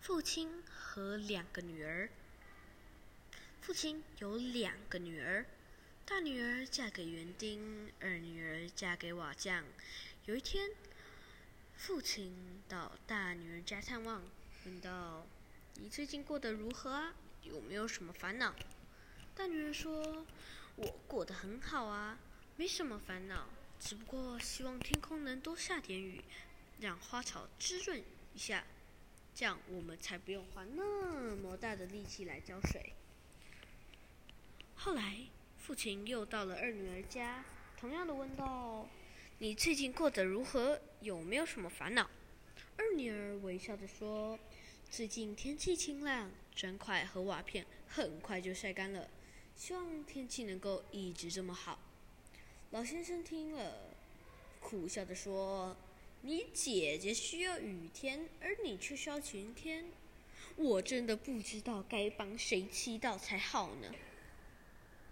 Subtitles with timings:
[0.00, 2.08] 父亲和两个女儿。
[3.60, 5.44] 父亲有两个女儿，
[6.06, 9.62] 大女儿嫁给园丁，二女儿嫁给瓦匠。
[10.24, 10.70] 有一天，
[11.76, 14.22] 父亲到大女儿家探望，
[14.64, 15.26] 问道
[15.76, 17.14] ：“你最近过得如何啊？
[17.42, 18.54] 有没有什么烦恼？”
[19.36, 20.26] 大女儿说
[20.76, 22.18] ：“我过得很好啊，
[22.56, 26.24] 没什么烦恼，只不过希望天空能多下点雨，
[26.80, 28.02] 让花草滋润
[28.34, 28.64] 一下。”
[29.40, 32.92] 这样我们才不用花那么大的力气来浇水。
[34.74, 35.16] 后来，
[35.56, 37.42] 父亲又到了二女儿家，
[37.78, 38.86] 同样的问道
[39.40, 40.78] ：“你最近过得如何？
[41.00, 42.10] 有没有什么烦恼？”
[42.76, 44.38] 二女儿微笑着说
[44.90, 49.08] ：“最近天气晴朗，砖块和瓦片很快就晒干了，
[49.56, 51.78] 希望天气能够一直这么好。”
[52.72, 53.94] 老先生听了，
[54.60, 55.74] 苦笑着说。
[56.22, 59.86] 你姐姐需要雨天，而你却需要晴天，
[60.56, 63.94] 我真的不知道该帮谁祈祷才好呢。